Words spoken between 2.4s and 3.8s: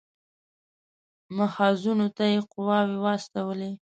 قواوې واستولې.